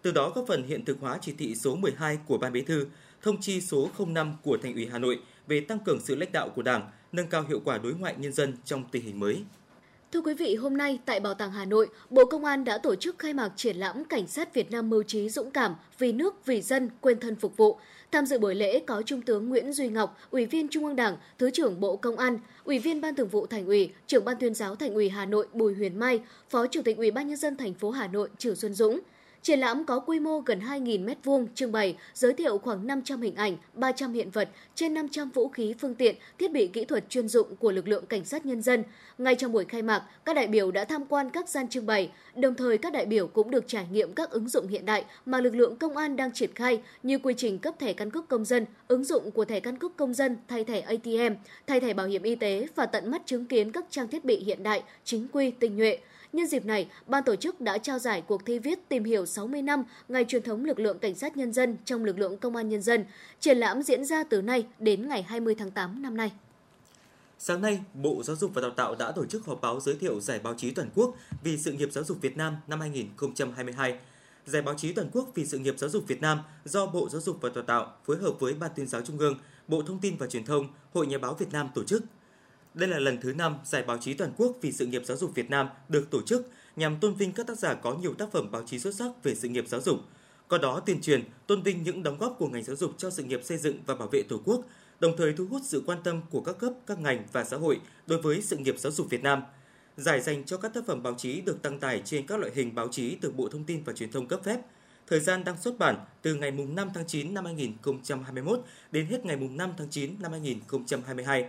[0.02, 2.88] từ đó góp phần hiện thực hóa chỉ thị số 12 của Ban Bí thư,
[3.22, 6.50] thông chi số 05 của Thành ủy Hà Nội về tăng cường sự lãnh đạo
[6.56, 9.44] của Đảng, nâng cao hiệu quả đối ngoại nhân dân trong tình hình mới.
[10.12, 12.96] Thưa quý vị, hôm nay tại Bảo tàng Hà Nội, Bộ Công an đã tổ
[12.96, 16.46] chức khai mạc triển lãm Cảnh sát Việt Nam mưu trí dũng cảm, vì nước,
[16.46, 17.78] vì dân, quên thân phục vụ.
[18.12, 21.18] Tham dự buổi lễ có Trung tướng Nguyễn Duy Ngọc, Ủy viên Trung ương Đảng,
[21.38, 24.54] Thứ trưởng Bộ Công an, Ủy viên Ban Thường vụ Thành ủy, Trưởng ban Tuyên
[24.54, 27.58] giáo Thành ủy Hà Nội Bùi Huyền Mai, Phó Chủ tịch Ủy ban nhân dân
[27.58, 29.00] thành phố Hà Nội Trử Xuân Dũng.
[29.44, 33.36] Triển lãm có quy mô gần 2.000 m2, trưng bày, giới thiệu khoảng 500 hình
[33.36, 37.28] ảnh, 300 hiện vật, trên 500 vũ khí, phương tiện, thiết bị kỹ thuật chuyên
[37.28, 38.84] dụng của lực lượng cảnh sát nhân dân.
[39.18, 42.12] Ngay trong buổi khai mạc, các đại biểu đã tham quan các gian trưng bày,
[42.36, 45.42] đồng thời các đại biểu cũng được trải nghiệm các ứng dụng hiện đại mà
[45.42, 48.46] lực lượng công an đang triển khai như quy trình cấp thẻ căn cước công
[48.46, 51.34] dân, ứng dụng của thẻ căn cước công dân thay thẻ ATM,
[51.68, 54.44] thay thẻ bảo hiểm y tế và tận mắt chứng kiến các trang thiết bị
[54.44, 55.98] hiện đại, chính quy, tinh nhuệ.
[56.34, 59.62] Nhân dịp này, ban tổ chức đã trao giải cuộc thi viết tìm hiểu 60
[59.62, 62.70] năm ngày truyền thống lực lượng cảnh sát nhân dân trong lực lượng công an
[62.70, 63.06] nhân dân.
[63.40, 66.32] Triển lãm diễn ra từ nay đến ngày 20 tháng 8 năm nay.
[67.40, 70.20] Sáng nay, Bộ Giáo dục và Đào tạo đã tổ chức họp báo giới thiệu
[70.20, 73.98] Giải báo chí toàn quốc vì sự nghiệp giáo dục Việt Nam năm 2022.
[74.46, 77.22] Giải báo chí toàn quốc vì sự nghiệp giáo dục Việt Nam do Bộ Giáo
[77.22, 80.18] dục và Đào tạo phối hợp với Ban tuyên giáo Trung ương, Bộ Thông tin
[80.18, 82.04] và Truyền thông, Hội Nhà báo Việt Nam tổ chức.
[82.74, 85.36] Đây là lần thứ 5 Giải báo chí toàn quốc vì sự nghiệp giáo dục
[85.36, 88.52] Việt Nam được tổ chức nhằm tôn vinh các tác giả có nhiều tác phẩm
[88.52, 89.98] báo chí xuất sắc về sự nghiệp giáo dục.
[90.50, 93.24] Qua đó tuyên truyền, tôn vinh những đóng góp của ngành giáo dục cho sự
[93.24, 94.66] nghiệp xây dựng và bảo vệ Tổ quốc,
[95.00, 97.80] đồng thời thu hút sự quan tâm của các cấp, các ngành và xã hội
[98.08, 99.44] đối với sự nghiệp giáo dục Việt Nam.
[99.98, 102.76] Giải dành cho các tác phẩm báo chí được đăng tải trên các loại hình
[102.76, 104.60] báo chí từ Bộ Thông tin và Truyền thông cấp phép.
[105.08, 109.36] Thời gian đăng xuất bản từ ngày 5 tháng 9 năm 2021 đến hết ngày
[109.36, 111.46] 5 tháng 9 năm 2022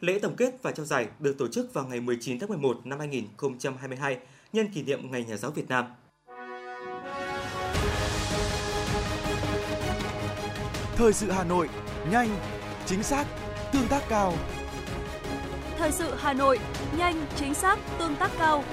[0.00, 2.98] Lễ tổng kết và trao giải được tổ chức vào ngày 19 tháng 11 năm
[2.98, 4.18] 2022
[4.52, 5.84] nhân kỷ niệm Ngày Nhà giáo Việt Nam.
[10.96, 11.68] Thời sự Hà Nội,
[12.10, 12.28] nhanh,
[12.86, 13.26] chính xác,
[13.72, 14.34] tương tác cao.
[15.78, 16.58] Thời sự Hà Nội,
[16.98, 18.64] nhanh, chính xác, tương tác cao.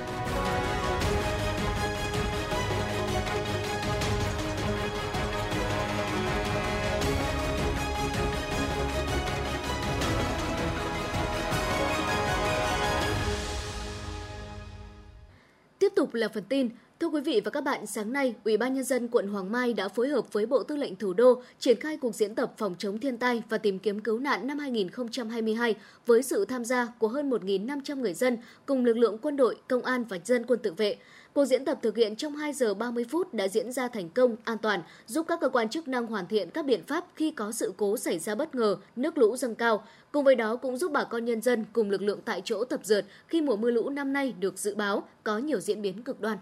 [15.80, 18.74] Tiếp tục là phần tin, Thưa quý vị và các bạn, sáng nay, Ủy ban
[18.74, 21.80] nhân dân quận Hoàng Mai đã phối hợp với Bộ Tư lệnh Thủ đô triển
[21.80, 25.76] khai cuộc diễn tập phòng chống thiên tai và tìm kiếm cứu nạn năm 2022
[26.06, 29.82] với sự tham gia của hơn 1.500 người dân cùng lực lượng quân đội, công
[29.82, 30.96] an và dân quân tự vệ.
[31.34, 34.36] Cuộc diễn tập thực hiện trong 2 giờ 30 phút đã diễn ra thành công,
[34.44, 37.52] an toàn, giúp các cơ quan chức năng hoàn thiện các biện pháp khi có
[37.52, 39.84] sự cố xảy ra bất ngờ, nước lũ dâng cao.
[40.12, 42.80] Cùng với đó cũng giúp bà con nhân dân cùng lực lượng tại chỗ tập
[42.84, 46.22] dượt khi mùa mưa lũ năm nay được dự báo có nhiều diễn biến cực
[46.22, 46.38] đoan.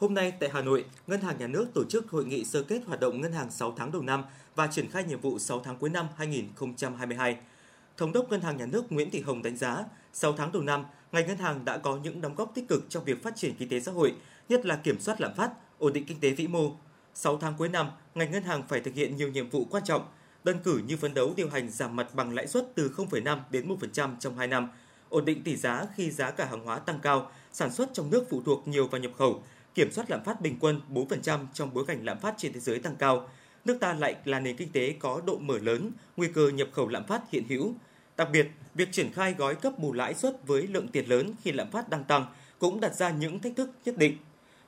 [0.00, 2.80] Hôm nay tại Hà Nội, Ngân hàng Nhà nước tổ chức hội nghị sơ kết
[2.86, 5.76] hoạt động ngân hàng 6 tháng đầu năm và triển khai nhiệm vụ 6 tháng
[5.76, 7.36] cuối năm 2022.
[7.96, 10.84] Thống đốc Ngân hàng Nhà nước Nguyễn Thị Hồng đánh giá, 6 tháng đầu năm,
[11.12, 13.68] ngành ngân hàng đã có những đóng góp tích cực trong việc phát triển kinh
[13.68, 14.14] tế xã hội,
[14.48, 16.72] nhất là kiểm soát lạm phát, ổn định kinh tế vĩ mô.
[17.14, 20.02] 6 tháng cuối năm, ngành ngân hàng phải thực hiện nhiều nhiệm vụ quan trọng,
[20.44, 23.68] đơn cử như phấn đấu điều hành giảm mặt bằng lãi suất từ 0,5 đến
[23.94, 24.68] 1% trong 2 năm,
[25.08, 28.26] ổn định tỷ giá khi giá cả hàng hóa tăng cao, sản xuất trong nước
[28.30, 29.42] phụ thuộc nhiều vào nhập khẩu,
[29.78, 32.78] kiểm soát lạm phát bình quân 4% trong bối cảnh lạm phát trên thế giới
[32.78, 33.28] tăng cao.
[33.64, 36.88] Nước ta lại là nền kinh tế có độ mở lớn, nguy cơ nhập khẩu
[36.88, 37.74] lạm phát hiện hữu.
[38.16, 41.52] Đặc biệt, việc triển khai gói cấp bù lãi suất với lượng tiền lớn khi
[41.52, 42.26] lạm phát đang tăng
[42.58, 44.16] cũng đặt ra những thách thức nhất định.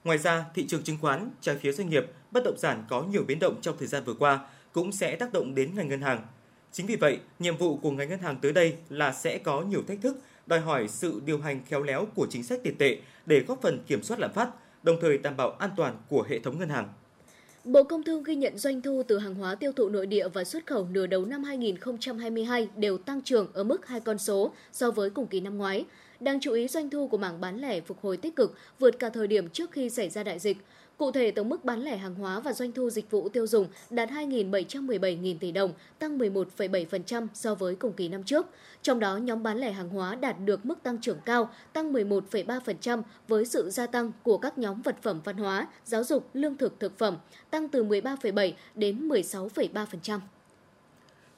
[0.04, 3.24] Ngoài ra, thị trường chứng khoán, trái phiếu doanh nghiệp, bất động sản có nhiều
[3.24, 4.40] biến động trong thời gian vừa qua
[4.72, 6.26] cũng sẽ tác động đến ngành ngân hàng.
[6.72, 9.82] Chính vì vậy, nhiệm vụ của ngành ngân hàng tới đây là sẽ có nhiều
[9.88, 13.40] thách thức, đòi hỏi sự điều hành khéo léo của chính sách tiền tệ để
[13.40, 14.50] góp phần kiểm soát lạm phát,
[14.82, 16.88] đồng thời đảm bảo an toàn của hệ thống ngân hàng.
[17.64, 20.44] Bộ Công Thương ghi nhận doanh thu từ hàng hóa tiêu thụ nội địa và
[20.44, 24.90] xuất khẩu nửa đầu năm 2022 đều tăng trưởng ở mức hai con số so
[24.90, 25.84] với cùng kỳ năm ngoái.
[26.20, 29.08] Đáng chú ý, doanh thu của mảng bán lẻ phục hồi tích cực vượt cả
[29.08, 30.56] thời điểm trước khi xảy ra đại dịch.
[31.00, 33.68] Cụ thể, tổng mức bán lẻ hàng hóa và doanh thu dịch vụ tiêu dùng
[33.90, 38.46] đạt 2.717.000 tỷ đồng, tăng 11,7% so với cùng kỳ năm trước.
[38.82, 43.02] Trong đó, nhóm bán lẻ hàng hóa đạt được mức tăng trưởng cao, tăng 11,3%
[43.28, 46.80] với sự gia tăng của các nhóm vật phẩm văn hóa, giáo dục, lương thực,
[46.80, 47.16] thực phẩm,
[47.50, 50.20] tăng từ 13,7 đến 16,3%.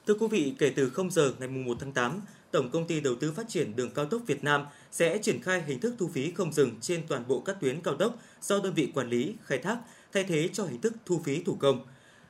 [0.07, 2.21] Thưa quý vị, kể từ 0 giờ ngày 1 tháng 8,
[2.51, 5.63] Tổng công ty Đầu tư Phát triển Đường cao tốc Việt Nam sẽ triển khai
[5.67, 8.73] hình thức thu phí không dừng trên toàn bộ các tuyến cao tốc do đơn
[8.73, 9.77] vị quản lý khai thác,
[10.13, 11.85] thay thế cho hình thức thu phí thủ công.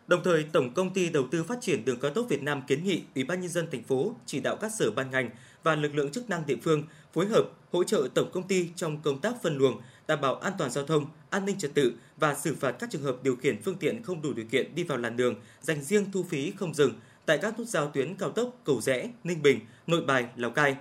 [0.07, 2.83] Đồng thời, Tổng công ty Đầu tư Phát triển Đường cao tốc Việt Nam kiến
[2.83, 5.29] nghị Ủy ban nhân dân thành phố chỉ đạo các sở ban ngành
[5.63, 9.01] và lực lượng chức năng địa phương phối hợp hỗ trợ tổng công ty trong
[9.01, 12.35] công tác phân luồng, đảm bảo an toàn giao thông, an ninh trật tự và
[12.35, 14.97] xử phạt các trường hợp điều khiển phương tiện không đủ điều kiện đi vào
[14.97, 16.93] làn đường dành riêng thu phí không dừng
[17.25, 20.75] tại các nút giao tuyến cao tốc Cầu Rẽ, Ninh Bình, Nội Bài, Lào Cai.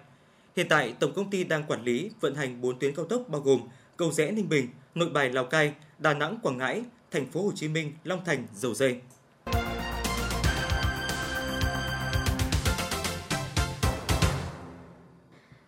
[0.57, 3.41] Hiện tại, tổng công ty đang quản lý vận hành 4 tuyến cao tốc bao
[3.41, 3.61] gồm
[3.97, 7.53] Cầu Rẽ Ninh Bình, Nội Bài Lào Cai, Đà Nẵng Quảng Ngãi, Thành phố Hồ
[7.55, 9.01] Chí Minh, Long Thành, Dầu Dây.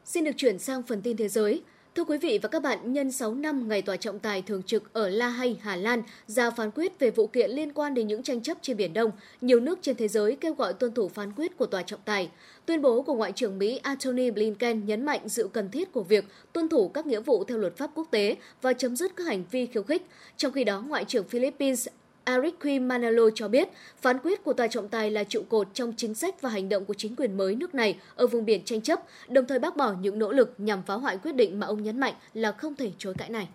[0.05, 1.63] Xin được chuyển sang phần tin thế giới.
[1.97, 4.93] Thưa quý vị và các bạn, nhân 6 năm ngày tòa trọng tài thường trực
[4.93, 8.23] ở La Hay, Hà Lan ra phán quyết về vụ kiện liên quan đến những
[8.23, 11.33] tranh chấp trên Biển Đông, nhiều nước trên thế giới kêu gọi tuân thủ phán
[11.33, 12.31] quyết của tòa trọng tài.
[12.67, 16.25] Tuyên bố của Ngoại trưởng Mỹ Antony Blinken nhấn mạnh sự cần thiết của việc
[16.53, 19.45] tuân thủ các nghĩa vụ theo luật pháp quốc tế và chấm dứt các hành
[19.51, 20.03] vi khiêu khích.
[20.37, 21.89] Trong khi đó, Ngoại trưởng Philippines
[22.25, 23.69] Ariqui Manalo cho biết
[24.03, 26.85] phán quyết của tòa trọng tài là trụ cột trong chính sách và hành động
[26.85, 29.93] của chính quyền mới nước này ở vùng biển tranh chấp, đồng thời bác bỏ
[30.01, 32.93] những nỗ lực nhằm phá hoại quyết định mà ông nhấn mạnh là không thể
[32.99, 33.49] chối cãi này.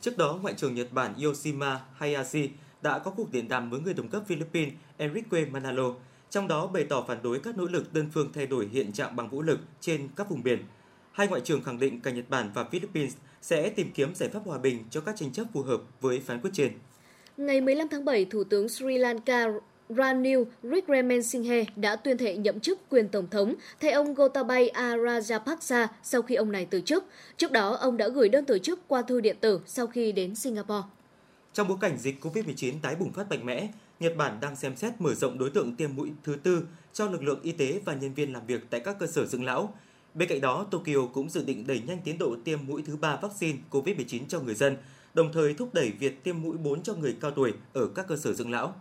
[0.00, 2.50] Trước đó, Ngoại trưởng Nhật Bản Yoshima Hayashi
[2.82, 5.94] đã có cuộc điện đàm với người đồng cấp Philippines Enrique Manalo,
[6.30, 9.16] trong đó bày tỏ phản đối các nỗ lực đơn phương thay đổi hiện trạng
[9.16, 10.64] bằng vũ lực trên các vùng biển.
[11.12, 14.40] Hai ngoại trưởng khẳng định cả Nhật Bản và Philippines sẽ tìm kiếm giải pháp
[14.44, 16.72] hòa bình cho các tranh chấp phù hợp với phán quyết trên.
[17.36, 19.46] Ngày 15 tháng 7, Thủ tướng Sri Lanka
[19.88, 26.22] Ranil Wickremesinghe đã tuyên thệ nhậm chức quyền tổng thống thay ông Gotabaya Rajapaksa sau
[26.22, 27.04] khi ông này từ chức.
[27.36, 30.34] Trước đó, ông đã gửi đơn từ chức qua thư điện tử sau khi đến
[30.34, 30.88] Singapore.
[31.52, 33.68] Trong bối cảnh dịch COVID-19 tái bùng phát mạnh mẽ,
[34.00, 37.22] Nhật Bản đang xem xét mở rộng đối tượng tiêm mũi thứ tư cho lực
[37.22, 39.74] lượng y tế và nhân viên làm việc tại các cơ sở dưỡng lão.
[40.14, 43.16] Bên cạnh đó, Tokyo cũng dự định đẩy nhanh tiến độ tiêm mũi thứ ba
[43.16, 44.76] vaccine COVID-19 cho người dân,
[45.14, 48.16] đồng thời thúc đẩy việc tiêm mũi 4 cho người cao tuổi ở các cơ
[48.16, 48.74] sở dưỡng lão.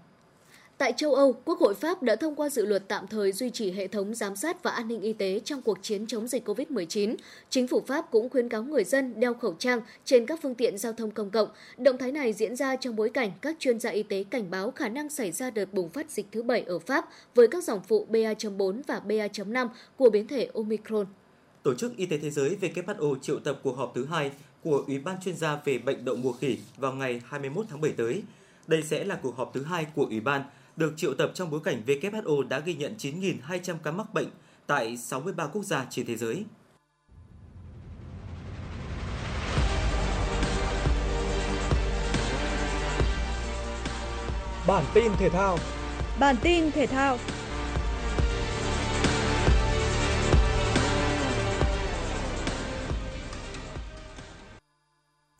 [0.81, 3.71] Tại châu Âu, Quốc hội Pháp đã thông qua dự luật tạm thời duy trì
[3.71, 7.15] hệ thống giám sát và an ninh y tế trong cuộc chiến chống dịch COVID-19.
[7.49, 10.77] Chính phủ Pháp cũng khuyến cáo người dân đeo khẩu trang trên các phương tiện
[10.77, 11.49] giao thông công cộng.
[11.77, 14.71] Động thái này diễn ra trong bối cảnh các chuyên gia y tế cảnh báo
[14.71, 17.81] khả năng xảy ra đợt bùng phát dịch thứ bảy ở Pháp với các dòng
[17.87, 19.67] phụ BA.4 và BA.5
[19.97, 21.05] của biến thể Omicron.
[21.63, 24.31] Tổ chức Y tế Thế giới WHO triệu tập cuộc họp thứ hai
[24.63, 27.91] của Ủy ban chuyên gia về bệnh đậu mùa khỉ vào ngày 21 tháng 7
[27.91, 28.23] tới.
[28.67, 30.43] Đây sẽ là cuộc họp thứ hai của Ủy ban
[30.75, 34.27] được triệu tập trong bối cảnh WHO đã ghi nhận 9.200 ca mắc bệnh
[34.67, 36.45] tại 63 quốc gia trên thế giới.
[44.67, 45.57] Bản tin thể thao
[46.19, 47.17] Bản tin thể thao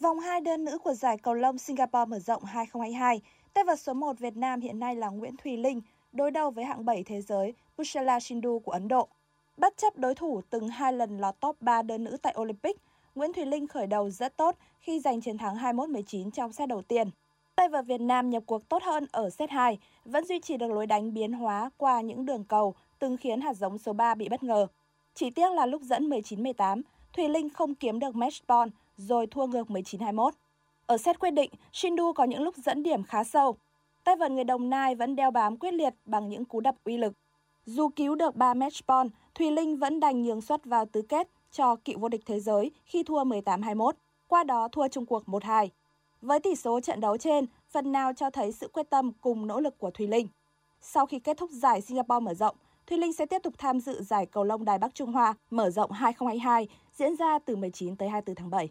[0.01, 3.21] Vòng 2 đơn nữ của giải cầu lông Singapore mở rộng 2022,
[3.53, 6.65] tay vợt số 1 Việt Nam hiện nay là Nguyễn Thùy Linh, đối đầu với
[6.65, 9.07] hạng 7 thế giới Pushala Shindu của Ấn Độ.
[9.57, 12.77] Bất chấp đối thủ từng hai lần lọt top 3 đơn nữ tại Olympic,
[13.15, 16.81] Nguyễn Thùy Linh khởi đầu rất tốt khi giành chiến thắng 21-19 trong set đầu
[16.81, 17.09] tiên.
[17.55, 20.71] Tay vợt Việt Nam nhập cuộc tốt hơn ở set 2, vẫn duy trì được
[20.71, 24.29] lối đánh biến hóa qua những đường cầu từng khiến hạt giống số 3 bị
[24.29, 24.67] bất ngờ.
[25.13, 26.81] Chỉ tiếc là lúc dẫn 19-18,
[27.13, 28.73] Thùy Linh không kiếm được match point
[29.07, 30.31] rồi thua ngược 19-21.
[30.85, 33.55] Ở set quyết định, Shindu có những lúc dẫn điểm khá sâu.
[34.03, 36.97] Tay vợt người Đồng Nai vẫn đeo bám quyết liệt bằng những cú đập uy
[36.97, 37.13] lực.
[37.65, 41.27] Dù cứu được 3 match point, Thùy Linh vẫn đành nhường suất vào tứ kết
[41.51, 43.91] cho cựu vô địch thế giới khi thua 18-21,
[44.27, 45.67] qua đó thua chung cuộc 1-2.
[46.21, 49.59] Với tỷ số trận đấu trên, phần nào cho thấy sự quyết tâm cùng nỗ
[49.59, 50.27] lực của Thùy Linh.
[50.81, 52.55] Sau khi kết thúc giải Singapore mở rộng,
[52.87, 55.69] Thùy Linh sẽ tiếp tục tham dự giải cầu lông Đài Bắc Trung Hoa mở
[55.69, 58.69] rộng 2022 diễn ra từ 19 tới 24 tháng 7.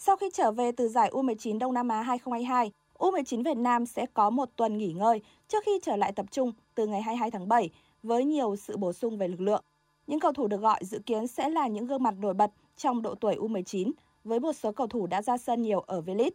[0.00, 4.06] Sau khi trở về từ giải U19 Đông Nam Á 2022, U19 Việt Nam sẽ
[4.14, 7.48] có một tuần nghỉ ngơi trước khi trở lại tập trung từ ngày 22 tháng
[7.48, 7.70] 7
[8.02, 9.64] với nhiều sự bổ sung về lực lượng.
[10.06, 13.02] Những cầu thủ được gọi dự kiến sẽ là những gương mặt nổi bật trong
[13.02, 13.90] độ tuổi U19
[14.24, 16.30] với một số cầu thủ đã ra sân nhiều ở V-League.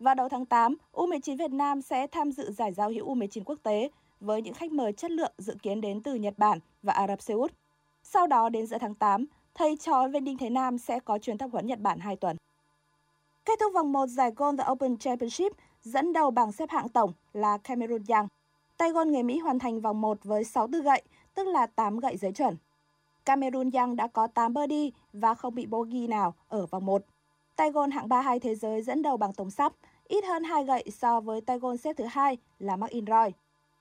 [0.00, 3.58] Vào đầu tháng 8, U19 Việt Nam sẽ tham dự giải giao hữu U19 quốc
[3.62, 7.06] tế với những khách mời chất lượng dự kiến đến từ Nhật Bản và Ả
[7.06, 7.52] Rập Xê Út.
[8.02, 11.38] Sau đó đến giữa tháng 8, thầy trò Viên Đinh Thế Nam sẽ có chuyến
[11.38, 12.36] tập huấn Nhật Bản 2 tuần.
[13.44, 15.52] Kết thúc vòng 1 giải Gold The Open Championship,
[15.82, 18.28] dẫn đầu bảng xếp hạng tổng là Cameron Young.
[18.76, 21.02] Tay gôn người Mỹ hoàn thành vòng 1 với 6 tư gậy,
[21.34, 22.56] tức là 8 gậy giới chuẩn.
[23.24, 27.02] Cameron Young đã có 8 birdie và không bị bogey nào ở vòng 1.
[27.56, 29.72] Tay gôn hạng 32 thế giới dẫn đầu bảng tổng sắp,
[30.08, 33.30] ít hơn 2 gậy so với tay gôn xếp thứ hai là McIlroy.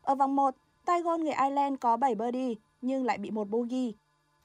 [0.02, 3.94] Ở vòng 1, tay gôn người Ireland có 7 birdie nhưng lại bị một bogey.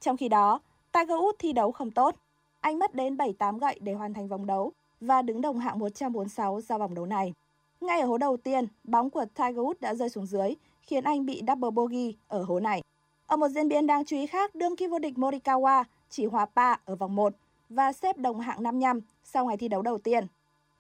[0.01, 0.61] Trong khi đó,
[0.93, 2.15] Tiger Woods thi đấu không tốt.
[2.61, 6.61] Anh mất đến 7-8 gậy để hoàn thành vòng đấu và đứng đồng hạng 146
[6.61, 7.33] sau vòng đấu này.
[7.81, 11.27] Ngay ở hố đầu tiên, bóng của Tiger Woods đã rơi xuống dưới, khiến anh
[11.27, 12.83] bị double bogey ở hố này.
[13.27, 16.47] Ở một diễn biến đáng chú ý khác, đương kim vô địch Morikawa chỉ hòa
[16.47, 17.35] pa ở vòng 1
[17.69, 20.27] và xếp đồng hạng 55 sau ngày thi đấu đầu tiên.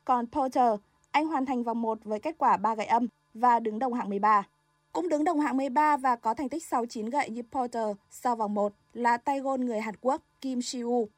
[0.05, 0.74] Còn Porter,
[1.11, 4.09] anh hoàn thành vòng 1 với kết quả 3 gậy âm và đứng đồng hạng
[4.09, 4.46] 13.
[4.92, 8.55] Cũng đứng đồng hạng 13 và có thành tích 69 gậy như Porter sau vòng
[8.55, 11.09] 1 là tay gôn người Hàn Quốc Kim Siu.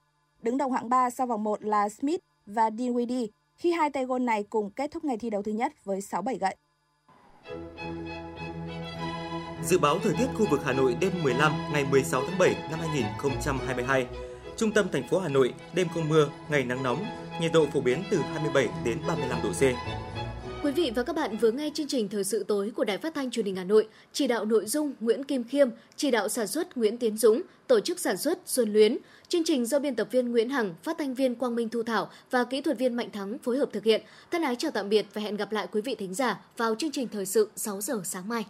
[0.42, 4.24] Đứng đồng hạng 3 sau vòng 1 là Smith và Dinwiddie khi hai tay gôn
[4.24, 6.56] này cùng kết thúc ngày thi đấu thứ nhất với 6-7 gậy.
[9.64, 12.78] Dự báo thời tiết khu vực Hà Nội đêm 15 ngày 16 tháng 7 năm
[12.80, 14.06] 2022.
[14.56, 17.04] Trung tâm thành phố Hà Nội đêm không mưa, ngày nắng nóng,
[17.40, 19.62] nhiệt độ phổ biến từ 27 đến 35 độ C.
[20.68, 23.14] Quý vị và các bạn vừa nghe chương trình Thời sự tối của Đài Phát
[23.14, 26.46] thanh Truyền hình Hà Nội, chỉ đạo nội dung Nguyễn Kim Khiêm, chỉ đạo sản
[26.46, 28.98] xuất Nguyễn Tiến Dũng, tổ chức sản xuất Xuân Luyến.
[29.28, 32.10] Chương trình do biên tập viên Nguyễn Hằng, phát thanh viên Quang Minh Thu Thảo
[32.30, 34.02] và kỹ thuật viên Mạnh Thắng phối hợp thực hiện.
[34.30, 36.90] Thân ái chào tạm biệt và hẹn gặp lại quý vị thính giả vào chương
[36.90, 38.44] trình Thời sự 6 giờ sáng mai.